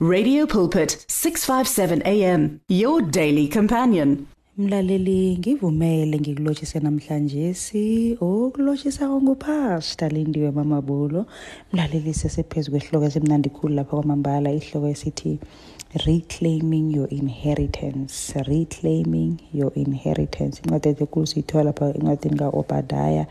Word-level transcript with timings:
Radio 0.00 0.46
Pulpit 0.46 1.04
657 1.08 2.02
AM 2.06 2.60
your 2.68 3.02
daily 3.02 3.48
companion 3.48 4.28
Mlaleli 4.56 5.36
ngivumele 5.38 6.18
ngikulochise 6.20 6.78
namhlanje 6.80 7.46
si 7.54 7.84
okulotshisa 8.20 9.04
ngupastor 9.22 10.10
Lindiwe 10.14 10.50
Mamabulo 10.56 11.20
mlaleli 11.72 12.12
sesephezulu 12.20 12.76
kwesihloko 12.78 13.04
esimnandi 13.08 13.48
khulu 13.50 13.72
lapha 13.78 13.96
kwamambala 13.98 14.48
ihloko 14.58 14.86
esithi 14.94 15.32
reclaiming 16.04 16.90
your 16.90 17.06
inheritance 17.06 18.34
reclaiming 18.52 19.30
your 19.58 19.70
inheritance 19.84 20.54
incwadi 20.60 20.88
ezinkulu 20.88 21.26
siyithola 21.30 21.70
pha 21.78 21.86
encwadini 21.98 22.36
kaobhadaya 22.42 23.24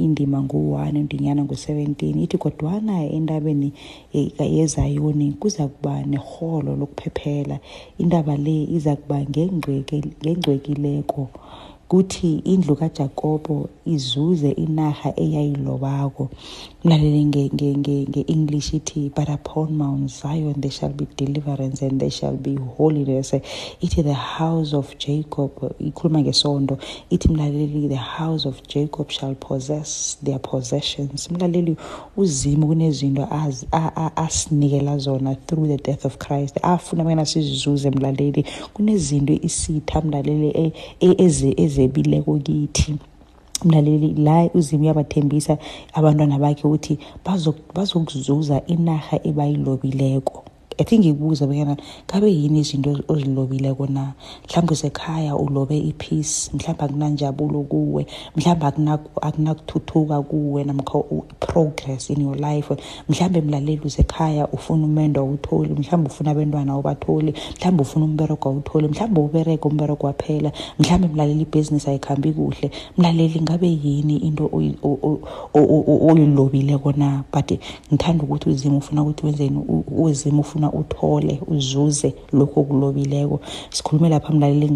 indima 0.00 0.38
ngu-one 0.44 0.96
indinyana 1.02 1.40
ngu-seventeen 1.44 2.16
ithi 2.24 2.38
kodwana 2.44 2.92
endabeni 3.16 3.68
yezayoni 4.58 5.26
e, 5.28 5.32
kuza 5.40 5.64
kuba 5.72 5.94
nerholo 6.10 6.70
lokuphephela 6.80 7.56
indaba 8.02 8.34
le 8.44 8.56
iza 8.76 8.92
kuba 9.00 9.18
ngengcwekileko 9.30 11.22
kuthi 11.88 12.34
indlu 12.44 12.74
kajakobo 12.76 13.68
izuze 13.86 14.50
inarha 14.50 15.12
eyayilobako 15.20 16.28
mlalele 16.84 17.24
nge-english 17.24 17.78
nge, 18.72 18.74
nge, 18.74 18.76
ithi 18.76 19.10
but 19.16 19.28
upon 19.28 19.72
mount 19.72 20.08
zion 20.10 20.54
there 20.54 20.70
shall 20.70 20.92
be 20.92 21.06
deliverance 21.16 21.86
and 21.86 22.00
there 22.00 22.10
shall 22.10 22.36
be 22.36 22.54
holiness 22.76 23.34
ithi 23.80 24.02
the 24.02 24.12
house 24.14 24.76
of 24.76 24.96
jacob 24.98 25.50
ikhuluma 25.80 26.20
ngesondo 26.20 26.78
ithi 27.10 27.28
mlaleli 27.28 27.88
the 27.88 27.96
house 28.18 28.48
of 28.48 28.62
jacob 28.68 29.08
shall 29.10 29.34
possess 29.34 30.18
their 30.24 30.38
possessions 30.40 31.30
mlaleli 31.30 31.76
uzimo 32.16 32.66
kunezinto 32.66 33.28
asinikela 34.16 34.98
zona 34.98 35.34
through 35.34 35.68
the 35.68 35.76
death 35.82 36.04
of 36.06 36.16
christ 36.18 36.58
afuna 36.62 37.04
bengena 37.04 37.26
sizuze 37.26 37.90
mlaleli 37.90 38.44
kunezinto 38.74 39.32
isitha 39.32 40.00
mlaleli 40.00 40.58
ez, 40.58 40.72
e, 41.00 41.14
ez, 41.24 41.42
ez, 41.56 41.77
ezebileko 41.78 42.32
kithi 42.46 42.90
mlaleli 43.66 44.08
la 44.26 44.36
uzimi 44.58 44.86
uyabathembisa 44.86 45.54
abantwana 45.98 46.36
bakhe 46.42 46.62
ukuthi 46.68 46.94
bazokuzuza 47.74 48.56
inarha 48.74 49.16
ebayilobileko 49.30 50.36
i 50.78 50.84
think 50.84 51.04
ibuza 51.04 51.46
bonyana 51.46 51.76
ngabe 52.10 52.30
yini 52.32 52.58
izinto 52.60 53.00
ozilobile 53.08 53.74
kona 53.74 54.12
mhlawumbe 54.46 54.72
usekhaya 54.72 55.36
ulobe 55.36 55.78
ipeace 55.78 56.50
mhlawumbe 56.54 56.84
akunanjabulo 56.84 57.62
kuwe 57.62 58.06
mhlawumbe 58.36 58.98
akunakuthuthuka 59.22 60.22
kuwe 60.22 60.64
namkha 60.64 60.98
i-progress 60.98 62.10
in 62.10 62.20
your 62.22 62.36
life 62.36 62.76
mhlawumbe 63.08 63.40
mlaleli 63.40 63.80
usekhaya 63.84 64.48
ufuna 64.48 64.84
umendo 64.84 65.20
awutholi 65.20 65.74
mhlawumbe 65.74 66.10
ufuna 66.10 66.30
abentwana 66.30 66.74
obatholi 66.76 67.32
mhlawumbe 67.56 67.82
ufuna 67.82 68.04
umberego 68.04 68.48
awutholi 68.48 68.88
mhlawumbe 68.88 69.20
ubereke 69.20 69.68
umberego 69.68 70.06
waphela 70.06 70.52
mhlawumbe 70.78 71.08
mlaleli 71.08 71.42
ibhizinisi 71.42 71.90
ayikhambi 71.90 72.32
kuhle 72.32 72.70
mlaleli 72.98 73.40
ngabe 73.40 73.68
yini 73.82 74.16
into 74.16 74.50
oyilobile 76.08 76.78
kona 76.78 77.24
but 77.32 77.52
ngithanda 77.94 78.24
ukuthi 78.24 78.50
uzima 78.50 78.76
ufuna 78.76 79.02
ukuthi 79.02 79.26
wenzeni 79.26 79.58
uzima 79.96 80.40
ufuna 80.40 80.67
khona 80.68 80.72
uthole 80.80 81.38
uzuze 81.46 82.12
lokho 82.32 82.60
okulobileko 82.60 83.36
sikhulume 83.70 84.08
lapha 84.08 84.32
mlaleli 84.32 84.68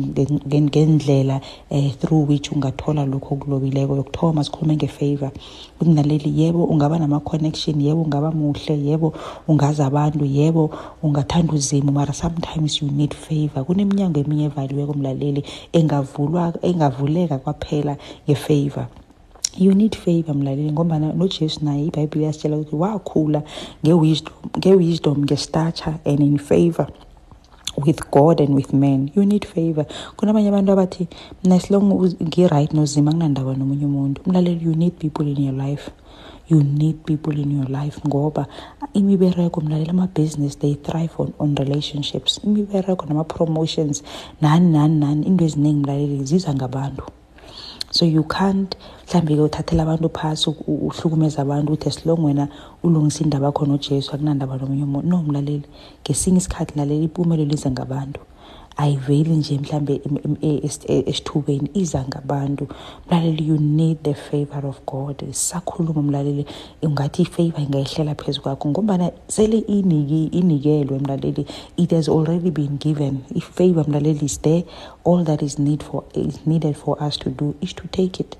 ngendlela 0.68 1.40
um 1.70 1.90
through 2.00 2.22
which 2.28 2.46
ungathola 2.54 3.02
lokho 3.12 3.30
okulobileko 3.36 3.92
yokuthoma 4.00 4.40
sikhulume 4.46 4.74
nge-favor 4.76 5.30
ukuthi 5.80 5.90
mlaleli 5.90 6.30
yebo 6.42 6.64
ungaba 6.64 6.96
nama-connection 6.98 7.76
yebo 7.86 8.00
ungaba 8.02 8.28
muhle 8.38 8.74
yebo 8.88 9.08
ungazi 9.48 9.82
abantu 9.82 10.24
yebo 10.24 10.70
ungathanda 11.02 11.52
uzimo 11.52 11.92
mara 11.92 12.12
sometimes 12.12 12.82
you 12.82 12.88
need 12.98 13.12
favor 13.26 13.64
kuneminyango 13.64 14.18
eminye 14.24 14.44
evaliweko 14.50 14.92
mlaleli 14.94 15.42
engavulwa 15.72 16.52
engavuleka 16.62 17.36
kwaphela 17.38 17.96
nge-favor 18.26 18.86
you 19.56 19.72
need 19.74 19.94
favor 19.94 20.34
mlaleli 20.34 20.72
ngombana 20.72 21.12
nojesu 21.12 21.60
naye 21.64 21.84
ibhayibhile 21.86 22.24
yasitshela 22.26 22.56
ukuthi 22.56 22.76
wakhula 22.82 23.40
ngewisdom 23.84 24.34
ngewisdom 24.58 25.18
ngestatcha 25.26 25.98
and 26.04 26.20
in 26.20 26.38
favor 26.38 26.86
with 27.86 28.00
god 28.10 28.40
and 28.40 28.54
with 28.54 28.72
man 28.72 29.10
you 29.16 29.24
need 29.32 29.44
favor 29.54 29.84
kunabanye 30.16 30.48
abantu 30.52 30.70
abathi 30.76 31.04
mna 31.44 31.56
silong 31.64 31.86
ngi-right 32.28 32.72
nozima 32.74 33.12
kunandaba 33.12 33.54
nomunye 33.58 33.86
umuntu 33.90 34.18
mlaleli 34.26 34.64
you 34.66 34.74
need 34.74 34.92
people 35.04 35.26
in 35.34 35.38
your 35.48 35.56
life 35.68 35.90
you 36.50 36.60
need 36.62 36.96
people 37.08 37.36
in 37.44 37.50
your 37.58 37.68
life 37.82 37.96
ngoba 38.08 38.42
imibereko 39.00 39.60
mlalela 39.60 39.90
ama-business 39.96 40.58
they 40.58 40.74
thrive 40.86 41.12
on, 41.18 41.28
on 41.38 41.50
relationships 41.64 42.40
imibereko 42.46 43.02
nama-promotions 43.08 44.02
nani 44.44 44.68
nani 44.76 44.94
nani 45.02 45.26
into 45.26 45.42
eziningi 45.48 45.80
mlaleli 45.84 46.24
ziza 46.30 46.54
ngabantu 46.54 47.02
so 47.96 48.04
you 48.16 48.24
can't 48.34 48.74
mhlawumbi 48.76 49.34
ke 49.38 49.42
uthathela 49.46 49.82
abantu 49.84 50.08
phasi 50.18 50.48
uhlukumeza 50.86 51.38
abantu 51.44 51.68
ukuthi 51.74 51.88
esilong 51.90 52.22
wena 52.28 52.44
ulungisa 52.84 53.20
indaba 53.24 53.48
khona 53.56 53.74
ujesu 53.78 54.08
akunandaba 54.14 54.54
nomunye 54.60 54.84
umuntu 54.88 55.06
no 55.12 55.18
mlaleli 55.28 55.66
ngesinye 56.02 56.38
isikhathi 56.42 56.72
laleli 56.78 57.04
impumelelo 57.08 57.52
ize 57.58 57.68
ngabantu 57.74 58.20
ayiveli 58.76 59.30
nje 59.36 59.58
mhlambe 59.58 60.00
esithubeni 60.86 61.70
iza 61.74 62.04
ngabantu 62.08 62.66
mlaleli 63.10 63.48
you 63.48 63.56
need 63.58 64.02
the 64.02 64.14
favor 64.14 64.66
of 64.66 64.80
god 64.86 65.16
sisakhuluma 65.30 66.02
mlaleli 66.02 66.46
ungathi 66.82 67.22
ifavor 67.22 67.60
ingayihlela 67.60 68.14
phezu 68.14 68.40
kwakho 68.42 68.68
ngombana 68.68 69.10
sele 69.28 69.58
inikelwe 69.58 70.98
mlaleli 70.98 71.46
it 71.76 71.90
has 71.90 72.08
already 72.08 72.50
been 72.50 72.78
given 72.78 73.18
ifavor 73.34 73.88
mlaleli 73.88 74.24
is 74.26 74.40
there 74.40 74.64
all 75.04 75.24
that 75.24 75.42
is, 75.42 75.58
need 75.58 75.82
for, 75.82 76.02
is 76.14 76.46
needed 76.46 76.74
for 76.76 77.02
us 77.08 77.18
to 77.18 77.30
do 77.30 77.54
is 77.60 77.74
to 77.74 77.84
take 77.90 78.20
it 78.22 78.36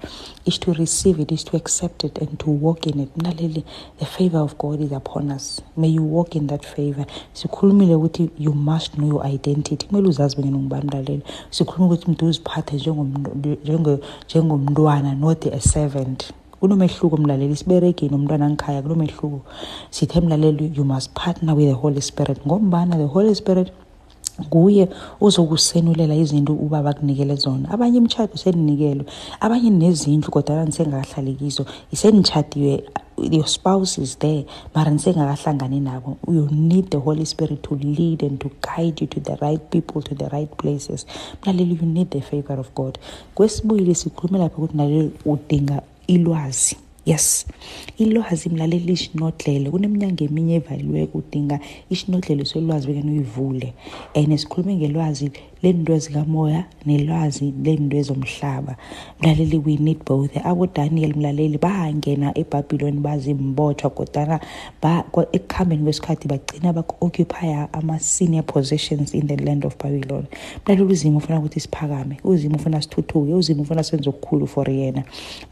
is 0.46 0.60
to 0.60 0.72
receive 0.72 1.20
it 1.22 1.32
is 1.32 1.44
to 1.44 1.56
accept 1.56 2.04
it 2.04 2.18
and 2.18 2.38
to 2.38 2.50
walk 2.62 2.86
in 2.86 3.00
it 3.00 3.08
mlaleli 3.16 3.64
the 3.98 4.04
favor 4.06 4.38
of 4.40 4.56
god 4.58 4.80
is 4.80 4.92
upon 4.92 5.30
us 5.32 5.60
may 5.76 5.88
you 5.88 6.02
walk 6.16 6.34
in 6.36 6.46
that 6.46 6.64
favor 6.66 7.04
sikhulumile 7.32 7.94
ukuthi 7.94 8.30
you 8.38 8.52
must 8.52 8.92
know 8.94 9.08
your 9.08 9.26
identity 9.26 9.86
kumele 9.86 10.12
uyazazi 10.22 10.36
bonyana 10.36 11.22
sikhuluma 11.56 11.86
ukuthi 11.88 12.04
umuntu 12.06 12.24
uziphathe 12.28 12.76
njengomntwana 14.24 15.14
not 15.22 15.44
a 15.56 15.60
servant 15.72 16.20
kunomehluko 16.60 17.16
mlaleli 17.22 17.52
isiberegini 17.58 18.14
umntwana 18.18 18.44
ngikhaya 18.50 18.80
kunomehluko 18.84 19.38
sithe 19.94 20.18
mlaleli 20.24 20.64
you 20.76 20.84
must 20.84 21.10
partner 21.14 21.54
with 21.56 21.66
the 21.68 21.74
holy 21.82 22.00
spirit 22.00 22.38
ngombana 22.46 22.96
the 22.96 23.08
holy 23.16 23.34
spirit 23.34 23.68
kuye 24.50 24.88
uzokusenulela 25.20 26.14
izinto 26.14 26.52
uba 26.52 26.82
bakunikele 26.82 27.34
zona 27.44 27.68
abanye 27.74 27.96
imitshato 28.00 28.36
seninikelwe 28.40 29.04
abanye 29.44 29.70
nezindlu 29.70 30.28
kodwana 30.32 30.64
nisengakahlalekizo 30.68 31.62
isenditshatiwe 31.92 32.72
your 33.36 33.46
spouse 33.46 33.98
is 34.04 34.18
there 34.24 34.44
mara 34.74 34.90
nisengakahlangani 34.90 35.80
nabo 35.80 36.16
you 36.28 36.46
need 36.50 36.90
the 36.90 36.98
holy 37.06 37.24
spirit 37.26 37.60
to 37.62 37.74
lead 37.74 38.22
and 38.26 38.38
to 38.40 38.48
guide 38.66 38.96
you 39.00 39.06
to 39.06 39.20
the 39.20 39.36
right 39.44 39.62
people 39.70 40.02
to 40.02 40.14
the 40.14 40.28
right 40.28 40.50
places 40.58 41.06
mnaleli 41.42 41.78
you 41.80 41.86
need 41.88 42.10
the 42.10 42.20
favor 42.20 42.60
of 42.60 42.74
god 42.74 42.98
kwesibuyile 43.34 43.94
sikhulume 43.94 44.38
lapho 44.38 44.56
ukuthi 44.58 44.76
naleli 44.76 45.10
udinga 45.26 45.82
ilwazi 46.06 46.76
yes 47.06 47.46
ilwazi 47.98 48.34
yes. 48.34 48.46
mlaleli 48.46 48.92
ishinodlele 48.92 49.70
kuneminyango 49.70 50.24
eminye 50.24 50.54
evaliweyo 50.62 51.06
kudinga 51.12 51.56
ishinodlelo 51.92 52.44
solwazi 52.44 52.86
bekena 52.86 53.10
uyivule 53.12 53.74
and 54.14 54.36
sikhulume 54.38 54.74
ngelwazi 54.76 55.30
lento 55.62 55.98
zikamoya 55.98 56.64
nelwazi 56.86 57.54
lento 57.64 57.96
ezomhlaba 57.96 58.76
mlaleli 59.22 59.56
we 59.64 59.76
need 59.76 60.04
both 60.04 60.30
abodaniel 60.44 61.14
mlaleli 61.16 61.58
bangena 61.58 62.32
ebhabhiloni 62.40 62.98
bazimbothwa 63.00 63.90
kodwana 63.90 64.40
ba, 64.82 65.04
ekuhambeni 65.32 65.82
kwesikhathi 65.82 66.26
bagcina 66.28 66.72
baku-occupya 66.74 67.68
ama-senior 67.78 68.42
positions 68.44 69.14
in 69.14 69.26
the 69.26 69.36
land 69.46 69.64
of 69.66 69.78
babylon 69.78 70.24
mlaleli 70.66 70.92
uzima 70.92 71.16
ufuna 71.16 71.38
ukuthi 71.38 71.60
siphakame 71.60 72.16
uzima 72.24 72.56
ufuna 72.56 72.82
sithuthuke 72.82 73.34
uzima 73.34 73.62
ufuna 73.62 73.82
senze 73.82 74.08
okukhulu 74.10 74.46
for 74.48 74.70
yena 74.70 75.02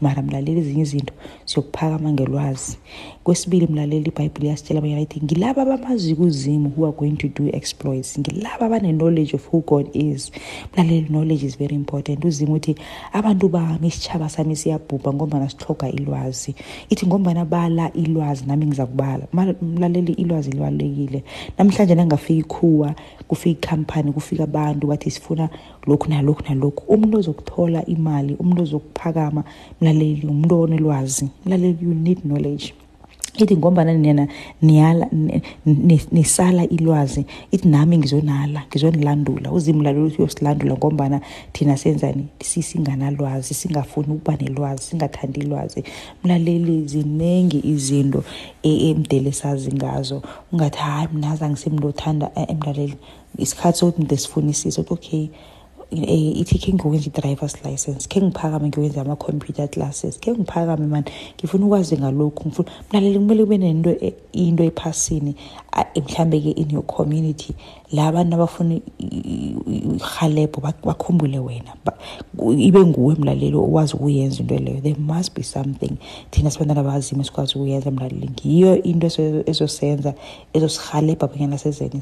mara 0.01 0.21
mlaleli 0.21 0.59
ezinye 0.59 0.81
izinto 0.81 1.13
siyokuphakama 1.45 2.11
ngelwazi 2.11 2.77
kwesibili 3.23 3.67
mlaleli 3.67 4.09
ibhayibhile 4.09 4.47
yasitshela 4.47 4.81
banye 4.81 4.95
ayithi 4.95 5.21
ngilaba 5.23 5.61
abamazi 5.61 6.15
kuzimu 6.15 6.69
who 6.77 6.85
are 6.87 6.95
going 6.97 7.11
to 7.15 7.27
do 7.27 7.49
exploits 7.57 8.19
ngilaba 8.19 8.65
abane-knowledge 8.65 9.33
of 9.35 9.47
who 9.53 9.61
god 9.67 9.89
is 9.95 10.31
mlaleli 10.73 11.07
knowledge 11.07 11.45
is 11.45 11.57
very 11.57 11.75
important 11.75 12.25
uzimu 12.25 12.53
uthi 12.53 12.75
abantu 13.13 13.49
bami 13.49 13.87
isitshaba 13.87 14.29
sami 14.29 14.55
siyabhubha 14.55 15.13
ngombana 15.13 15.49
sihloga 15.49 15.89
ilwazi 15.89 16.55
ithi 16.89 17.05
ngombana 17.07 17.45
bala 17.45 17.93
ilwazi 17.93 18.43
nami 18.47 18.65
ngiza 18.65 18.85
kubala 18.85 19.25
mlaleli 19.61 20.13
ilwazi 20.13 20.51
libalulekile 20.51 21.23
namhlanje 21.57 21.95
nangafika 21.95 22.39
ikhuwa 22.39 22.95
kufika 23.27 23.59
ikhampani 23.67 24.11
kufika 24.11 24.43
abantu 24.43 24.87
bathi 24.87 25.11
sifuna 25.11 25.49
lokhu 25.87 26.09
nalokhu 26.09 26.43
nalokhu 26.49 26.93
umuntu 26.93 27.17
ozokuthola 27.19 27.85
imali 27.85 28.35
umuntu 28.39 28.63
ozokuphakama 28.63 29.43
mlaleli 29.81 30.27
umuntu 30.27 30.61
onelwazi 30.61 31.29
mlaleli 31.45 31.77
you 31.83 31.93
need 31.93 32.19
knowledge 32.21 32.73
ithi 33.41 33.55
ngombana 33.57 33.93
nina 33.93 34.25
niyala 34.61 35.07
nisala 36.11 36.63
ilwazi 36.75 37.21
ithi 37.51 37.67
nami 37.67 37.97
ngizonala 37.97 38.63
ngizonilandula 38.69 39.47
uzimu 39.51 39.81
lalo 39.83 39.99
uthi 40.05 40.17
uyosilandula 40.21 40.73
ngombana 40.77 41.17
thina 41.53 41.75
senzani 41.77 42.25
sisinganalwazi 42.51 43.53
singafuni 43.53 44.07
ukuba 44.13 44.37
nelwazi 44.41 44.83
singathandi 44.83 45.39
ilwazi 45.39 45.83
mlaleli 46.23 46.75
ziningi 46.87 47.59
izinto 47.73 48.23
e, 48.63 48.71
emdele 48.89 49.31
sazi 49.31 49.69
ngazo 49.73 50.21
ungathi 50.51 50.77
hayi 50.77 51.07
mnaza 51.13 51.49
ngisemntu 51.49 51.87
othanda 51.87 52.27
emlaleli 52.53 52.83
eh, 52.83 52.89
eh, 53.37 53.43
isikhathi 53.43 53.77
sokuthi 53.77 54.01
mde 54.03 54.17
sifunisise 54.17 54.81
ukuthi 54.81 55.01
okay 55.07 55.25
Eh, 55.91 56.31
ithi 56.39 56.57
khe 56.57 56.71
ngikwenza 56.73 57.07
i-drivers 57.11 57.55
license 57.67 58.07
khe 58.07 58.21
ngiphakame 58.21 58.67
ngiwenze 58.71 58.99
ama-computer 59.03 59.67
classes 59.73 60.15
khe 60.23 60.31
ngiphakame 60.31 60.87
mani 60.87 61.11
ngifuna 61.39 61.65
ukwazi 61.65 61.95
ngalokhu 61.99 62.41
ngifuna 62.47 62.71
mnaleli 62.91 63.19
kumele 63.19 63.43
kube 63.43 63.57
nento 63.57 63.89
e, 63.89 64.09
into 64.31 64.63
ephasini 64.63 65.35
mhlawumbe-ke 65.95 66.49
in 66.55 66.71
your 66.71 66.83
community 66.83 67.53
la 67.93 68.11
bantu 68.11 68.35
abafuna 68.35 68.79
ihalebho 68.99 70.61
bakhumbule 70.83 71.39
wena 71.39 71.73
ibe 72.57 72.79
nguwe 72.85 73.15
mlaleli 73.15 73.55
okwazi 73.57 73.93
ukuyenza 73.93 74.39
into 74.41 74.55
leyo 74.57 74.81
there 74.81 74.99
must 74.99 75.35
be 75.35 75.43
something 75.43 75.91
thina 76.31 76.51
sibantwana 76.51 76.81
abazima 76.81 77.21
esikwazi 77.21 77.53
ukuyenza 77.55 77.91
mlaleli 77.91 78.29
ngiyo 78.29 78.83
into 78.83 79.07
ezosenza 79.45 80.13
ezosihalebha 80.53 81.27
bunyana 81.27 81.57
sezeni 81.57 81.99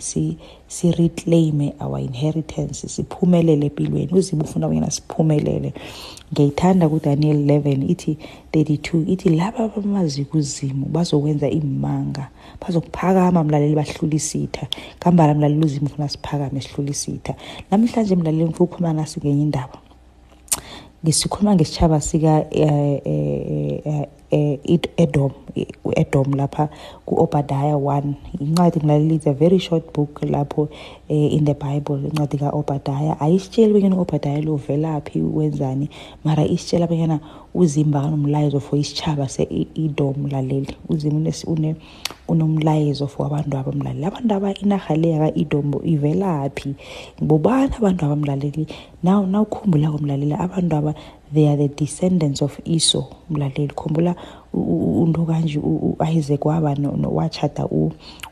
si-reclaime 0.68 1.74
our 1.82 2.00
inheritance 2.00 2.88
siphumelele 2.90 3.70
empilweni 3.84 4.14
uzibe 4.14 4.44
ufuna 4.44 4.68
wena 4.68 4.92
siphumelele 4.92 5.74
ngiyayithanda 6.34 6.90
kuDaniel 6.90 7.38
11 7.46 7.92
ithi 7.92 8.18
32 8.52 9.10
ithi 9.14 9.30
laba 9.30 9.58
abamazi 9.60 10.26
kuzimu 10.26 10.86
bazokwenza 10.86 11.50
imanga 11.50 12.30
bazokuphakama 12.62 13.44
mlaleli 13.44 13.76
bahlulisitha 13.76 14.68
kambala 15.00 15.34
mlaleli 15.34 15.66
uzimu 15.66 15.86
ufuna 15.86 16.10
siphakame 16.10 16.62
sihlulisitha 16.62 17.34
namhlanje 17.72 18.16
mlaleli 18.16 18.44
ngifuna 18.46 18.64
ukukhuluma 18.66 18.94
nasi 18.94 19.20
ngenye 19.20 19.42
indaba 19.42 19.74
ngisikhuluma 21.04 21.56
ngesitshaba 21.56 22.02
sika 22.02 22.46
eh, 22.52 23.02
eh, 23.06 23.82
eh, 23.86 24.08
uedom 24.30 25.34
eh, 25.58 25.66
uedom 25.84 26.38
lapha 26.38 26.70
ku-obadaya 27.06 27.74
one 27.78 28.14
incwadi 28.38 28.78
ngilaleli 28.80 29.16
it's 29.18 29.26
a 29.26 29.34
very 29.34 29.58
short 29.58 29.92
book 29.94 30.22
lapho 30.22 30.70
um 30.70 30.72
in 31.36 31.46
the 31.46 31.54
bible 31.58 31.98
incwadi 31.98 32.38
ka-obadaya 32.38 33.18
ayisitsheli 33.20 33.74
benyana 33.74 33.96
u-obadaya 33.98 34.42
lo 34.46 34.56
velaphi 34.56 35.22
wenzani 35.22 35.90
mara 36.24 36.46
isitshela 36.46 36.86
benyana 36.88 37.18
uzimba 37.54 38.02
kanomlayezo 38.06 38.60
for 38.62 38.78
isitshaba 38.80 39.26
se-edom 39.30 40.28
laleli 40.32 40.78
uzima 40.90 41.34
unomlayezo 42.30 43.08
for 43.10 43.26
abantu 43.26 43.58
abo 43.58 43.72
mlaleli 43.72 44.06
abantu 44.06 44.34
abainaha 44.36 44.96
le 44.96 45.10
yaka-edom 45.10 45.74
ivelaphi 45.84 46.74
ngibobani 47.24 47.74
abantu 47.82 48.06
abamlaleli 48.06 48.68
naw 49.04 49.26
nawukhumbula 49.26 49.90
komlaleli 49.92 50.34
abantu 50.38 50.74
aba 50.78 50.94
they 51.32 51.48
are 51.48 51.58
the 51.58 51.68
descendants 51.68 52.42
of 52.42 52.60
Esau 52.66 53.04
mlaleli 53.30 53.74
khumbula 53.76 54.16
unto 55.04 55.26
kanje 55.26 55.60
u-Isaac 55.60 56.46
waba 56.46 56.74
wachata 57.12 57.68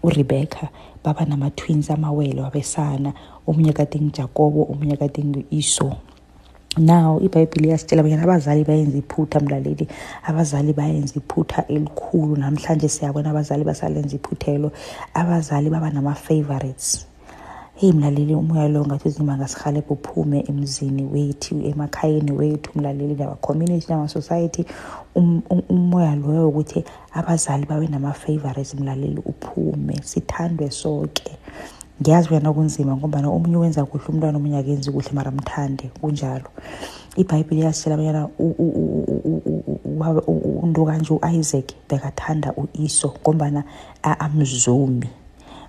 uRebecca 0.03 0.69
baba 1.03 1.25
nama-twins 1.25 1.91
amawele 1.91 2.41
wabesana 2.41 3.13
omunye 3.47 3.73
kade 3.73 3.99
ngijakobo 3.99 4.67
omunye 4.71 4.97
kade 4.97 5.21
ngu-esau 5.23 5.94
now 6.77 7.19
ibhayibhile 7.21 7.67
iyasitshela 7.67 8.03
banyana 8.03 8.23
abazali 8.23 8.63
bayenza 8.63 8.97
iphutha 8.97 9.39
mlaleli 9.39 9.88
abazali 10.23 10.73
bayenza 10.73 11.13
iphutha 11.21 11.65
elikhulu 11.67 12.35
namhlanje 12.35 12.89
siyabona 12.89 13.29
abazali 13.29 13.63
basalenza 13.63 14.15
iphuthelo 14.17 14.71
abazali 15.13 15.69
baba 15.69 15.89
nama-favorites 15.89 17.05
heyi 17.77 17.94
mlaleli 17.94 18.35
umoya 18.35 18.68
lowo 18.68 18.85
ngathi 18.85 19.07
uzima 19.07 19.38
ngasirhale 19.38 19.81
buphume 19.81 20.39
emzini 20.50 21.03
wethu 21.13 21.62
emakhayeni 21.62 22.31
wethu 22.31 22.71
mlaleli 22.75 23.13
nama-community 23.13 23.85
nama-society 23.89 24.65
umoya 25.69 26.15
loyo 26.15 26.44
wokuthi 26.45 26.83
abazali 27.13 27.65
babe 27.65 27.88
nama-favoris 27.88 28.74
mlaleli 28.75 29.21
uphume 29.25 29.95
sithandwe 30.03 30.71
sonke 30.71 31.38
ngiyazi 32.01 32.29
uyana 32.29 32.53
kunzima 32.53 32.95
ngobana 32.97 33.29
omunye 33.29 33.57
wenza 33.57 33.85
kuhle 33.85 34.06
umntwana 34.09 34.38
omunye 34.38 34.57
akenzi 34.57 34.91
kuhle 34.91 35.12
mara 35.13 35.29
amthande 35.29 35.91
kunjalo 36.01 36.50
ibhayibhile 37.15 37.62
iyasitshela 37.62 37.94
abanyana 37.95 38.25
ntokanje 40.69 41.13
u-isaac 41.13 41.68
bekathanda 41.89 42.53
u-iso 42.57 43.13
ngombana 43.21 43.63
amzumi 44.19 45.09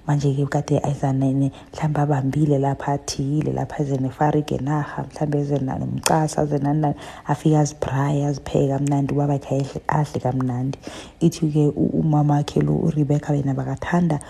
manje-ke 0.08 0.46
kade 0.48 0.78
ayizanene 0.80 1.52
mhlawumbe 1.76 2.00
abambile 2.00 2.58
lapha 2.64 2.92
athiyile 2.92 3.52
lapha 3.52 3.78
ezenefarige 3.82 4.56
naha 4.68 5.02
mhlawumbe 5.04 5.38
ezenanomcasa 5.40 6.36
azenaninani 6.42 6.94
afike 7.30 7.58
azibraye 7.58 8.24
azipheke 8.26 8.68
kamnandi 8.72 9.10
ubabakhe 9.14 9.58
adle 9.86 10.18
kamnandi 10.24 10.78
ithi-ke 11.20 11.64
umama 11.76 12.34
wakhe 12.34 12.60
lo 12.60 12.76
urebecca 12.86 13.32
bena 13.32 13.52
bakathanda 13.54 14.20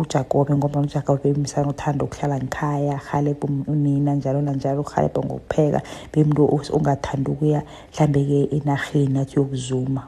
ujakobe 0.00 0.54
ngoba 0.54 0.80
ujakobe 0.80 1.32
msana 1.32 1.68
ukuhlala 2.04 2.40
ngikhaya 2.40 2.94
ahalebhe 2.94 3.46
um, 3.48 3.64
unina 3.68 4.14
njalo 4.14 4.42
nanjalo 4.42 4.80
uhalebhe 4.80 5.20
ngokupheka 5.20 5.82
bemntu 6.12 6.40
ongathandi 6.76 7.30
ukuya 7.30 7.62
mhlambe-ke 7.94 8.38
enaheni 8.56 9.18
athi 9.18 9.36
yokuzuma 9.38 10.02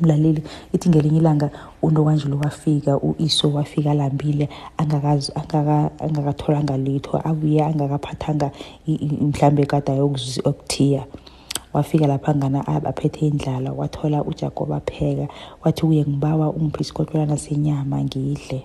mlaleli 0.00 0.42
ithi 0.74 0.88
ngelinye 0.88 1.18
ilanga 1.18 1.50
unokwanjelo 1.82 2.38
wafika 2.38 2.98
uiso 2.98 3.52
wafika 3.52 3.90
alambile 3.90 4.48
angakatholanga 4.78 6.76
litho 6.78 7.20
abuye 7.28 7.64
angakaphathanga 7.64 8.50
mhlawumbe 9.20 9.66
kade 9.66 9.92
ayokuthiya 9.92 11.04
wafika 11.72 12.06
lapha 12.06 12.34
ngana 12.34 12.66
aphethe 12.66 13.26
indlala 13.26 13.72
wathola 13.72 14.24
ujakob 14.24 14.72
apheka 14.72 15.28
wathi 15.64 15.80
kuye 15.82 16.02
ngibawa 16.02 16.50
ungiphisikotlwelana 16.50 17.36
senyama 17.38 18.04
ngidle 18.04 18.64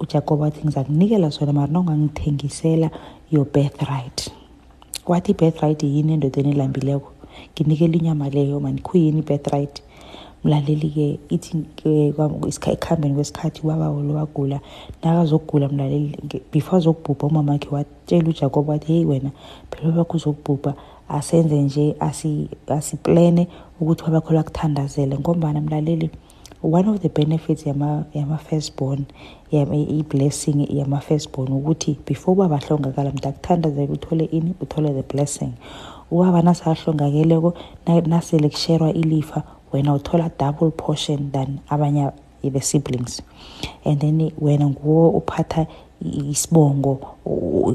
ujakob 0.00 0.40
wathi 0.40 0.60
ngiza 0.64 0.84
kunikela 0.84 1.30
sona 1.30 1.52
mari 1.52 1.72
nongangithengisela 1.72 2.90
your 3.30 3.46
birth 3.52 3.82
right 3.82 4.30
wathi 5.06 5.32
i-birth 5.32 5.60
right 5.62 5.82
yini 5.82 6.12
endodeni 6.12 6.50
elambileko 6.50 7.12
nginikela 7.60 7.94
inyama 7.96 8.30
leyo 8.30 8.60
mani 8.60 8.80
khuyini 8.80 9.18
i-birth 9.20 9.46
right 9.46 9.82
mlaleli-ke 10.44 11.18
ithi 11.30 11.64
eh, 11.84 12.14
ekuhambeni 12.78 13.14
kwesikhathi 13.14 13.60
ubaba 13.64 13.86
lo 14.02 14.14
wagula 14.14 14.60
nakazokugula 15.02 15.68
mlaleli 15.68 16.18
before 16.52 16.76
azokubhubha 16.76 17.26
umama 17.26 17.52
wakhe 17.52 17.68
watshela 17.70 18.28
ujakobo 18.28 18.72
wathi 18.72 18.86
heyi 18.92 19.04
wena 19.04 19.30
phela 19.70 19.88
ubabakho 19.88 20.16
uzokubhubha 20.16 20.74
asenze 21.08 21.62
nje 21.62 21.96
asiplene 22.68 23.48
ukuthi 23.80 24.02
wabakho 24.04 24.32
lwakuthandazele 24.32 25.18
ngombana 25.18 25.60
mlaleli 25.60 26.10
one 26.62 26.88
of 26.88 27.00
the 27.00 27.08
benefits 27.08 27.66
yama-first 27.66 28.76
born 28.78 29.04
i-blessing 29.52 30.66
yama-first 30.70 31.32
born 31.36 31.52
ukuthi 31.52 31.98
before 32.06 32.32
uba 32.32 32.48
bahlongakala 32.48 33.10
mntu 33.10 33.28
akuthandazele 33.28 33.92
uthole 33.92 34.24
ini 34.24 34.54
uthole 34.60 34.88
the 34.92 35.02
blessing 35.02 35.52
ubaba 36.10 36.42
nasahlongakeleko 36.42 37.54
nasele 38.06 38.48
kusherwa 38.48 38.92
ilifa 38.92 39.42
wena 39.76 39.94
uthola 39.98 40.30
double 40.38 40.70
portion 40.70 41.30
than 41.30 41.60
abanye 41.70 42.12
the 42.42 42.60
siblings 42.60 43.22
and 43.84 44.00
then 44.00 44.32
wena 44.40 44.68
nguwo 44.70 45.08
uphatha 45.10 45.66
isibongo 46.30 46.98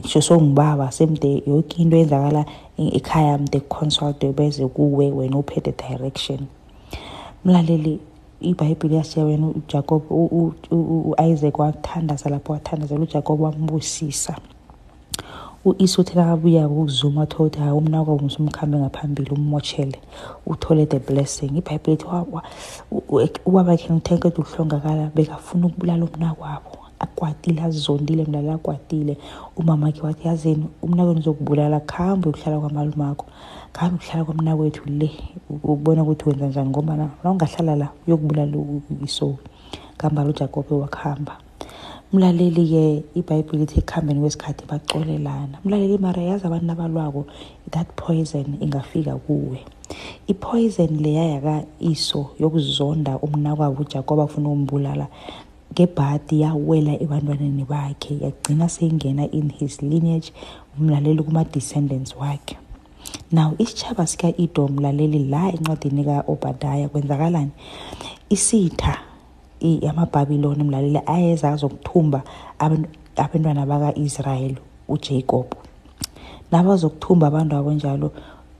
sho 0.07 0.21
songibaba 0.21 0.91
semde 0.91 1.43
yonke 1.47 1.81
into 1.81 1.95
eyenzakala 1.97 2.45
ekhaya 2.77 3.37
mde 3.37 3.59
consult 3.59 4.25
beze 4.25 4.67
kuwe 4.67 5.11
wena 5.11 5.37
uphethe 5.37 5.73
direction 5.89 6.39
mlaleli 7.45 7.99
ibhayibhile 8.41 8.95
yasiya 8.95 9.25
wena 9.25 9.47
ujakob 9.47 10.01
uisaac 10.11 11.59
wathandaza 11.59 12.29
lapho 12.29 12.53
wathandaza 12.53 12.95
lujakob 12.95 13.41
wambusisa 13.41 14.33
wa 14.33 14.39
u-isothela 15.65 16.31
abuyabo 16.33 16.75
uzuma 16.81 17.21
uthole 17.23 17.47
ukuthi 17.47 17.59
hayi 17.61 17.71
umnawaka 17.79 18.11
umse 18.17 18.37
umkhambe 18.43 18.75
ngaphambili 18.81 19.29
umotshele 19.37 19.97
uthole 20.51 20.83
the 20.91 20.99
blessing 21.07 21.51
ibhayibhile 21.59 21.93
ethi 21.97 23.35
ubabakhen 23.47 23.93
uthenke 23.99 24.25
ethi 24.29 24.39
uhlongakala 24.45 25.03
bekafuna 25.15 25.63
ukubulala 25.67 26.03
umnakwabo 26.07 26.71
akwatile 27.05 27.59
azondile 27.69 28.23
mlala 28.29 28.51
akwatile 28.57 29.13
umamakhe 29.59 30.01
wathi 30.05 30.23
yazeni 30.29 30.65
umnakweni 30.85 31.19
uzokubulala 31.21 31.77
khambe 31.91 32.23
ukuhlala 32.31 32.57
kwamalum 32.61 33.01
akho 33.11 33.25
khambe 33.75 33.95
ukuhlala 33.97 34.25
kwamnakwethu 34.27 34.81
le 34.99 35.09
ukubona 35.53 36.01
ukuthi 36.03 36.23
wenza 36.29 36.47
njani 36.49 36.69
ngobana 36.69 37.05
na 37.23 37.27
ungahlala 37.31 37.75
la 37.81 37.87
uyokubulala 38.07 38.57
isowe 39.07 39.37
ngambala 39.97 40.27
ujakobe 40.33 40.73
wakuhamba 40.81 41.33
mlaleli-ke 42.13 42.83
ibhayibhile 43.19 43.63
ithi 43.63 43.79
ekuhambeni 43.79 44.19
kwesikhathi 44.19 44.63
bacolelana 44.67 45.55
mlaleli 45.63 45.97
mara 45.97 46.21
yazi 46.21 46.43
abantu 46.47 46.71
abalwako 46.73 47.21
that 47.71 47.87
poison 47.95 48.47
ingafika 48.59 49.15
kuwe 49.25 49.59
ipoison 50.27 50.91
leya 51.03 51.25
yaka-iso 51.35 52.21
yokuzonda 52.39 53.15
umnakwabo 53.23 53.81
ujakoba 53.81 54.23
afuna 54.27 54.47
ukumbulala 54.49 55.07
ngebhadi 55.73 56.35
yawela 56.43 56.93
ebantwaneni 57.03 57.63
bakhe 57.71 58.11
yagcina 58.25 58.65
seyingena 58.69 59.23
in 59.31 59.47
his 59.55 59.79
lineage 59.81 60.35
umlaleli 60.75 61.23
kuma-descendants 61.23 62.11
wakhe 62.19 62.57
now 63.31 63.55
isitshaba 63.57 64.03
sika-edo 64.07 64.67
mlaleli 64.67 65.19
la 65.31 65.47
encwadini 65.55 66.03
ka-obadaya 66.03 66.89
kwenzakalani 66.91 67.51
isitha 68.35 68.99
yamabhabiloni 69.81 70.63
mlalela 70.65 71.05
ayeza 71.07 71.49
azokuthumba 71.53 72.21
abantwana 73.17 73.65
baka-israyeli 73.69 74.57
ujacob 74.89 75.45
nabazokuthumba 76.51 77.25
abantu 77.29 77.53
abonjalo 77.61 78.07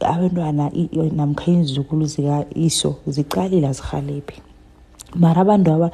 abantwana 0.06 0.70
namkha 1.18 1.46
iinzukulu 1.52 2.06
zika-iso 2.14 2.92
ziqalile 3.10 3.66
azirhalephi 3.74 4.38
mara 5.18 5.42
abantu 5.42 5.70
aba 5.76 5.90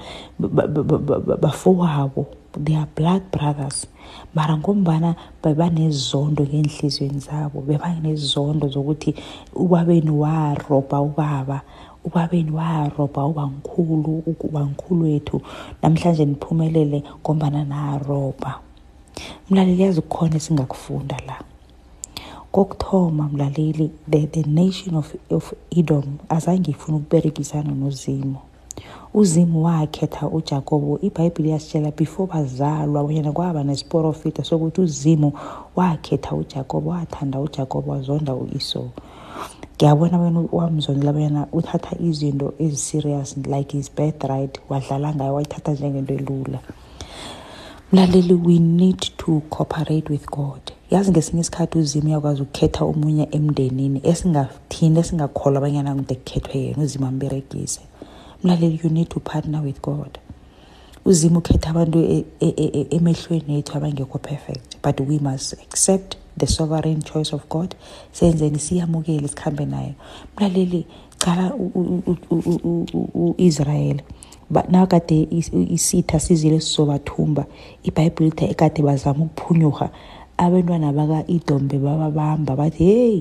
bafowabo 1.43 2.23
their 2.63 2.85
blood 2.95 3.21
brothers 3.31 3.87
mara 4.35 4.57
ngombana 4.57 5.15
bebanezondo 5.43 6.43
ngeenhliziyweni 6.43 7.19
zabo 7.19 7.61
bebanezondo 7.61 8.67
zokuthi 8.67 9.15
ubabeni 9.55 10.09
warobha 10.11 10.97
ubaba 11.01 11.57
ubabeni 12.07 12.51
warobha 12.51 13.25
ubangikhulu 13.31 14.23
ubangikhulu 14.47 15.01
wethu 15.05 15.37
namhlanje 15.81 16.23
niphumelele 16.25 16.99
ngombana 17.21 17.61
narobha 17.73 18.51
mlaleli 19.49 19.81
yazi 19.83 20.01
kukhona 20.05 20.35
esingakufunda 20.39 21.17
la 21.27 21.37
kokuthoma 22.53 23.23
mlaleli 23.33 23.87
the, 24.11 24.19
the 24.33 24.43
nation 24.61 24.91
of, 25.01 25.07
of 25.37 25.45
edom 25.79 26.17
azange 26.35 26.71
ifuna 26.71 26.97
ukuberekisana 26.97 27.71
nozimo 27.81 28.41
uzimu 29.19 29.63
wakhetha 29.65 30.23
ujakobo 30.37 30.99
ibhayibhile 31.07 31.49
yasitshela 31.49 31.91
before 31.91 32.29
bazalwa 32.33 33.03
bonyana 33.03 33.31
kwaba 33.31 33.63
nesiprofita 33.63 34.43
sokuthi 34.43 34.81
uzimu 34.81 35.29
wakhetha 35.75 36.35
ujakobo 36.35 36.89
wathanda 36.89 37.39
ujakobo 37.39 37.91
wazonda 37.91 38.33
u-iso 38.33 38.89
ngiyabona 39.77 40.17
wena 40.19 40.41
wamzondela 40.57 41.13
bayena 41.13 41.41
uthatha 41.57 41.95
izinto 42.07 42.53
ezi-serious 42.59 43.29
like 43.53 43.73
his 43.77 43.87
bad 43.97 44.17
right 44.29 44.59
wadlala 44.69 45.13
ngayo 45.15 45.33
wayithatha 45.33 45.71
njengento 45.71 46.13
elula 46.13 46.59
mlaleli 47.93 48.33
we 48.33 48.59
need 48.59 48.99
to 49.17 49.41
cooperate 49.49 50.09
with 50.13 50.25
god 50.25 50.61
yazi 50.91 51.11
ngesinye 51.11 51.41
isikhathi 51.41 51.77
uzima 51.79 52.09
uyakwazi 52.09 52.41
ukukhetha 52.41 52.85
omunye 52.85 53.27
emndenini 53.31 53.99
esingathini 54.03 54.99
esingakholwa 54.99 55.57
abanyana 55.59 55.95
ngidekhethwe 55.95 56.59
yena 56.61 56.83
uzima 56.83 57.07
amberegise 57.07 57.81
mlaleli 58.43 58.79
you 58.83 58.89
need 58.89 59.09
to 59.09 59.19
partner 59.19 59.61
with 59.65 59.81
god 59.81 60.19
uzima 61.05 61.37
ukhetha 61.37 61.69
abantu 61.69 61.99
e-, 61.99 62.25
e-, 62.39 62.53
e-, 62.65 62.95
emehlweni 62.95 63.59
ethu 63.59 63.77
abangekho 63.77 64.17
perfect 64.17 64.77
but 64.83 64.99
we 65.09 65.19
must 65.19 65.53
accept 65.53 66.17
the 66.39 66.47
sovereign 66.47 67.01
choice 67.01 67.33
of 67.33 67.49
god 67.49 67.75
senzeni 68.13 68.59
siyamukele 68.59 69.27
sikuhambe 69.27 69.65
naye 69.65 69.93
mlaleli 70.37 70.85
cala 71.17 71.53
u-israyeli 73.21 74.03
nakade 74.69 75.27
isitha 75.69 76.17
sizile 76.25 76.59
sizobathumba 76.67 77.43
ibhayibhile 77.89 78.27
ithi 78.29 78.45
ekade 78.53 78.79
bazama 78.87 79.21
ukuphunyuha 79.29 79.87
abantwana 80.43 80.87
baka-idombe 80.97 81.77
bababamba 81.85 82.51
bathi 82.59 82.83
heyi 82.91 83.19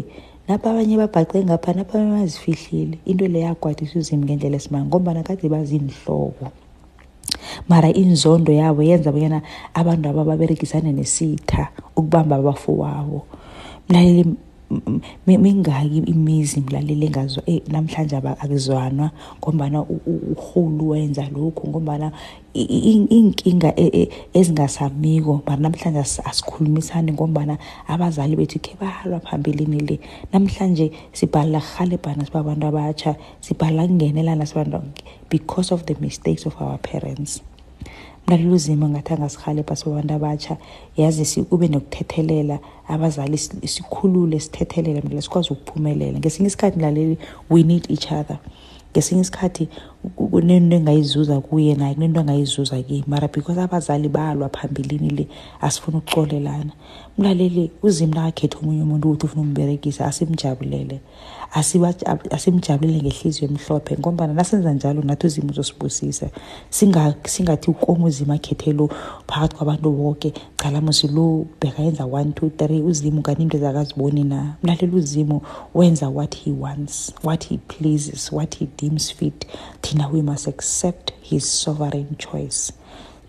napha 0.49 0.66
abanye 0.73 0.94
babhaxe 1.02 1.37
ngapha 1.46 1.70
napha 1.76 1.94
abanye 1.96 2.14
bazifihlile 2.20 2.96
into 3.11 3.25
le 3.32 3.38
yakwadisa 3.46 3.94
uzimi 4.00 4.23
ngendlela 4.25 4.56
esimanga 4.61 4.87
ngombana 4.88 5.20
kade 5.26 5.44
bazindihlobo 5.54 6.44
mara 7.68 7.90
inzondo 7.90 8.52
yabo 8.54 8.80
yenza 8.82 9.11
bonyana 9.12 9.42
abantu 9.75 10.06
aba 10.08 10.23
baberekisane 10.25 10.92
nesitha 10.92 11.75
ukubamba 11.99 12.37
abafo 12.38 12.76
wabo 12.76 13.26
mlaleli 13.88 14.35
mingaki 15.26 15.99
imizi 15.99 16.61
mlaleli 16.61 17.06
eh, 17.46 17.62
namhlanje 17.70 18.16
akuzwanwa 18.16 19.11
ngombana 19.42 19.82
urhulu 19.82 20.88
wenza 20.90 21.23
lokhu 21.35 21.68
ngombana 21.70 22.11
iy'nkinga 22.54 23.70
e, 23.78 23.87
e, 24.02 24.11
ezingasamiko 24.38 25.42
mara 25.46 25.58
namhlanje 25.62 26.02
asikhulumisani 26.25 27.12
ngombana 27.18 27.58
abazali 27.90 28.35
bethu 28.38 28.58
khe 28.62 28.75
balwa 28.80 29.18
phambilini 29.26 29.78
le 29.88 29.96
namhlanje 30.32 30.87
sibhalela 31.18 31.58
kuhalebhana 31.66 32.23
siba 32.26 32.38
abantu 32.42 32.64
abatsha 32.70 33.11
sibhalela 33.46 33.82
kungenelana 33.90 34.44
sibantu 34.46 34.78
because 35.32 35.68
of 35.75 35.80
the 35.90 35.94
mistakes 36.00 36.46
of 36.46 36.54
our 36.62 36.78
parents 36.78 37.42
mm 37.42 37.46
-hmm 37.46 37.56
mlaleli 38.26 38.49
uzima 38.49 38.88
ngathi 38.88 39.12
angasihale 39.12 39.62
basebabantu 39.62 40.14
abatsha 40.14 40.57
yazi 40.97 41.43
kube 41.43 41.69
nokuthethelela 41.69 42.59
abazali 42.88 43.38
sikhulule 43.38 44.40
sithethelele 44.40 45.00
mlale 45.00 45.23
sikwazi 45.23 45.49
ukuphumelela 45.52 46.19
ngesinye 46.19 46.47
isikhathi 46.47 46.78
mlaleli 46.78 47.19
we 47.50 47.62
need 47.62 47.87
each 47.90 48.12
other 48.12 48.38
ngesinye 48.93 49.21
isikhathi 49.21 49.69
nento 50.43 50.76
engayizuza 50.76 51.40
kuye 51.40 51.75
naye 51.75 51.95
kunento 51.95 52.21
angayizuza 52.21 52.83
kuye 52.83 53.05
mara 53.07 53.28
because 53.28 53.61
abazali 53.61 54.09
balwa 54.09 54.49
phambilini 54.49 55.11
le 55.11 55.26
asifuni 55.61 55.97
ukucolelana 55.97 56.71
mlaleli 57.19 57.71
uzima 57.83 58.14
nakakhetha 58.14 58.59
omunye 58.59 58.83
umuntu 58.83 59.09
ukuthi 59.11 59.26
ufuna 59.26 59.43
umberekisa 59.43 60.07
asimjabulele 60.07 61.00
asimjabulele 61.53 63.00
ngehliziyo 63.03 63.49
emhlophe 63.50 63.97
ngombana 63.99 64.35
nasenza 64.35 64.73
njalo 64.73 65.03
nathi 65.03 65.26
uzima 65.26 65.50
uzosibusisa 65.50 66.29
singathi 67.25 67.71
ukom 67.71 68.05
uzima 68.05 68.35
akhethe 68.35 68.73
lo 68.73 68.88
phakathi 69.29 69.57
kwabantu 69.57 70.05
woke 70.05 70.33
calamusi 70.57 71.09
lo 71.09 71.47
bekayenza 71.61 72.05
one 72.05 72.33
two 72.33 72.50
three 72.50 72.83
uzima 72.83 73.17
ungani 73.17 73.43
into 73.43 73.57
ezakaziboni 73.57 74.25
na 74.25 74.57
mlalela 74.62 74.95
uzimo 74.97 75.43
wenza 75.75 76.09
what 76.09 76.35
he 76.37 76.50
wants 76.53 77.12
what 77.25 77.45
he 77.49 77.59
pleases 77.59 78.33
what 78.33 78.59
he 78.59 78.67
deems 78.79 79.15
fit 79.15 79.47
thina 79.81 80.09
we 80.09 80.23
must 80.23 80.49
accept 80.49 81.12
his 81.21 81.62
sovereign 81.65 82.17
choice 82.17 82.73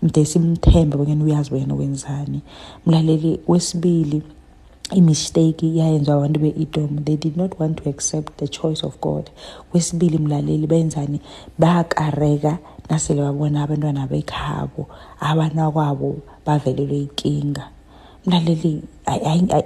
mde 0.02 0.24
simthembe 0.24 0.96
kanyena 0.96 1.24
uyazi 1.24 1.54
wena 1.54 1.74
wenzani 1.74 2.40
mlaleli 2.86 3.40
wesibili 3.48 4.16
we 4.16 4.22
imisteki 4.94 5.68
yayenziwa 5.78 6.16
abantu 6.16 6.38
be-edom 6.40 7.04
they 7.04 7.16
did 7.16 7.36
not 7.36 7.52
want 7.60 7.82
to 7.82 7.88
accept 7.90 8.36
the 8.38 8.48
choice 8.48 8.82
of 8.86 9.00
god 9.00 9.30
kwesibili 9.70 10.18
mlaleli 10.18 10.66
benzani 10.66 11.20
bakareka 11.58 12.58
nasele 12.90 13.22
babona 13.22 13.62
abantwana 13.64 14.06
bekhabo 14.06 14.86
abanakwabo 15.20 16.16
bavelelwe 16.46 16.98
inkinga 16.98 17.66
mlaleli 18.26 18.82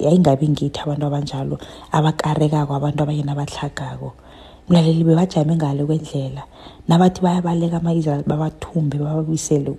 yayingabi 0.01 0.49
ngithi 0.49 0.81
abantu 0.83 1.05
abanjalo 1.07 1.57
abakarekako 1.93 2.71
abantu 2.75 2.99
abanye 3.03 3.23
nabatlhagako 3.23 4.13
mlaleli 4.69 5.05
bebajame 5.05 5.57
ngale 5.57 5.85
kwendlela 5.87 6.43
nabathi 6.91 7.23
bayabaleka 7.23 7.79
ama-israyeli 7.79 8.27
babathumbe 8.27 8.99
bababuyisele 8.99 9.71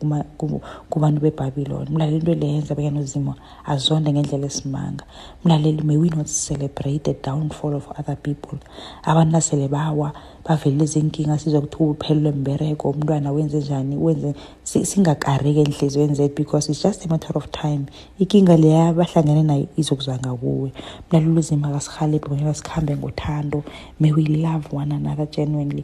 kubantu 0.88 1.19
bebhabiloni 1.19 1.91
mlaleli 1.91 2.19
into 2.24 2.33
leyenza 2.39 2.72
bekena 2.79 3.00
uzimo 3.03 3.36
azonde 3.67 4.07
ngendlela 4.15 4.48
esimanga 4.48 5.03
mlaleli 5.43 5.83
may 5.83 5.98
we 6.00 6.07
not 6.15 6.27
celebrate 6.31 7.03
the 7.03 7.13
downfall 7.25 7.75
of 7.75 7.91
other 8.00 8.15
people 8.15 8.55
abantu 9.03 9.31
nasele 9.36 9.67
bawa 9.67 10.13
bavelele 10.48 10.86
zinkinga 10.93 11.36
sizwa 11.43 11.62
kuthi 11.63 11.75
uphelelwe 11.83 12.31
mbereko 12.31 12.83
umntwana 12.91 13.31
wenze 13.36 13.57
njani 13.57 13.95
wenze 14.00 14.29
singakareki 14.63 15.60
enhliziyweni 15.60 16.15
zethu 16.15 16.36
because 16.39 16.72
it's 16.72 16.83
just 16.88 17.05
a 17.05 17.07
matter 17.10 17.36
of 17.38 17.51
time 17.51 17.83
inkinga 18.19 18.55
leya 18.57 18.93
bahlangene 18.93 19.43
nayo 19.43 19.67
izokuzanga 19.75 20.31
kuwe 20.39 20.72
mlaleli 21.12 21.39
uzimo 21.39 21.67
akasihalephi 21.67 22.25
ngonyela 22.27 22.53
sikuhambe 22.55 22.95
ngothando 22.98 23.63
may 24.00 24.12
we 24.13 24.24
love 24.48 24.72
one 24.77 24.95
another 24.95 25.25
genuinely 25.27 25.83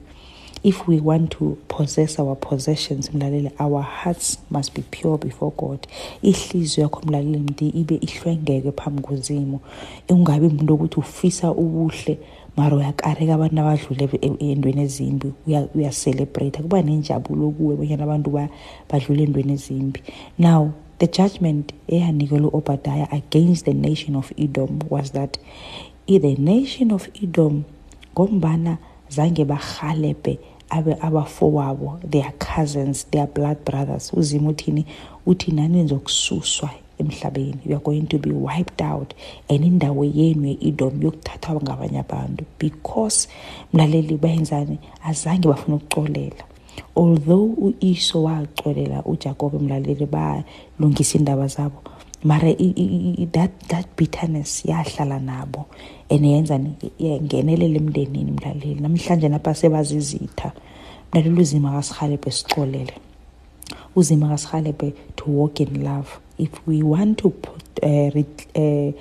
if 0.63 0.87
we 0.87 0.99
want 0.99 1.31
to 1.31 1.57
possess 1.69 2.19
our 2.19 2.35
possessions 2.35 3.09
mlaleli 3.13 3.51
our 3.59 3.81
hearts 3.81 4.37
must 4.49 4.73
be 4.73 4.81
pure 4.91 5.17
before 5.17 5.51
god 5.57 5.87
ihliziyo 6.21 6.83
yakho 6.83 7.01
mlaleli 7.05 7.37
mdi 7.39 7.67
ibe 7.69 7.95
ihlwengeke 8.01 8.71
phambi 8.71 9.01
kozimo 9.01 9.59
ungabi 10.09 10.47
mntu 10.47 10.73
ukuthi 10.73 10.99
ufisa 10.99 11.51
ubuhle 11.51 12.17
mara 12.57 12.77
uyakareka 12.77 13.33
abantu 13.35 13.61
abadlule 13.61 14.03
ey'ntweni 14.39 14.81
ezimbi 14.83 15.31
uyacelebrate 15.75 16.61
kuba 16.61 16.81
nenjabulo 16.81 17.45
kuwe 17.51 17.75
bonyana 17.75 18.03
abantu 18.03 18.29
badlule 18.89 19.23
endweni 19.23 19.53
ezimbi 19.53 19.99
now 20.39 20.71
the 20.99 21.07
judgment 21.07 21.67
eyanikelwe 21.87 22.49
obadiah 22.53 23.07
against 23.19 23.65
the 23.65 23.73
nation 23.73 24.15
of 24.15 24.31
edom 24.37 24.79
was 24.89 25.11
that 25.11 25.39
the 26.07 26.35
nation 26.35 26.91
of 26.91 27.07
edom 27.23 27.63
ngombana 28.13 28.77
zange 29.09 29.45
barhalebhe 29.45 30.39
abe 30.71 30.93
abafowabo 31.01 31.99
their 32.09 32.31
cousins 32.37 33.03
their 33.11 33.27
blood 33.27 33.57
brothers 33.65 34.11
uzima 34.13 34.49
uthini 34.49 34.85
uthi 35.25 35.51
nanenzokususwa 35.51 36.69
emhlabeni 36.99 37.55
youare 37.65 37.83
going 37.83 38.01
to 38.05 38.17
be 38.17 38.31
wiped 38.31 38.81
out 38.81 39.13
and 39.49 39.63
indawo 39.65 40.05
yenu 40.05 40.45
ye-edom 40.47 41.01
yokuthathwa 41.01 41.61
ngabanye 41.61 41.99
abantu 41.99 42.45
because 42.59 43.29
mlaleli 43.73 44.17
bayenzani 44.17 44.79
azange 45.03 45.47
bafuna 45.47 45.75
ukucolela 45.77 46.43
although 46.97 47.57
uiso 47.57 48.23
wacolela 48.23 49.03
ujakobe 49.03 49.57
mlaleli 49.57 50.05
balungisa 50.05 51.17
iindaba 51.17 51.47
zabo 51.47 51.81
mara 52.23 52.51
that, 52.53 53.51
that 53.69 53.95
bitterness 53.95 54.63
yahlala 54.63 55.19
nabo 55.21 55.65
and 56.09 56.19
yenza 56.25 56.57
yangenelele 56.99 57.77
emndenini 57.79 58.31
mlaleli 58.31 58.75
namhlanje 58.81 59.29
napha 59.29 59.53
sebazizitha 59.55 60.51
mlaleli 61.13 61.39
uzima 61.41 61.71
kasirhalebhe 61.71 62.31
sixolele 62.31 62.93
uzima 63.95 64.27
kasirhalebhe 64.27 64.93
to 65.15 65.25
walk 65.27 65.59
in 65.61 65.83
love 65.83 66.07
if 66.37 66.49
we 66.67 66.83
want 66.83 67.17
to 67.17 67.29
put 67.29 67.63
Uh, 67.83 68.11
re, 68.13 68.25
uh, 68.57 68.91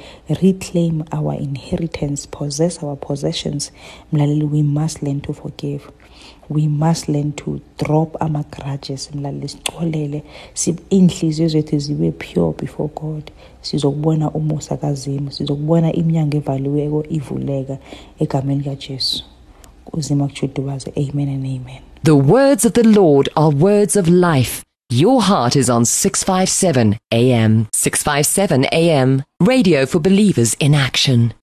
reclaim 0.40 1.02
our 1.12 1.34
inheritance, 1.34 2.26
possess 2.26 2.80
our 2.82 2.94
possessions, 2.96 3.72
mlaleli, 4.12 4.48
we 4.48 4.62
must 4.62 5.02
learn 5.02 5.20
to 5.20 5.32
forgive 5.32 5.90
we 6.48 6.66
must 6.68 7.08
learn 7.08 7.32
to 7.32 7.60
drop 7.78 8.16
our 8.22 8.44
grudges 8.50 9.08
mlaleli 9.14 9.48
sicholele 9.52 10.20
iy'nhliziyo 10.94 11.48
zethu 11.56 11.78
zibe 11.86 12.10
pure 12.12 12.52
before 12.58 12.88
god 12.94 13.30
sizokubona 13.60 14.30
umusa 14.30 14.76
kazimu 14.76 15.32
sizokubona 15.32 15.92
iminyango 15.92 16.36
evaliweko 16.36 17.04
ivuleka 17.10 17.78
egameni 18.20 18.64
kajesu 18.64 19.24
uzima 19.92 20.28
kujudubaze 20.28 20.92
amen 20.96 21.28
and 21.28 21.46
amen 21.46 21.82
the 22.04 22.16
words 22.32 22.64
of 22.64 22.72
the 22.72 22.82
lord 22.82 23.30
are 23.36 23.54
words 23.56 23.96
of 23.96 24.08
life 24.08 24.62
your 24.90 25.20
heart 25.20 25.54
is 25.54 25.68
on 25.68 25.84
657 25.84 26.96
AM. 27.12 27.68
657 27.74 28.64
AM. 28.72 29.22
Radio 29.38 29.84
for 29.84 29.98
believers 30.00 30.54
in 30.60 30.74
action. 30.74 31.34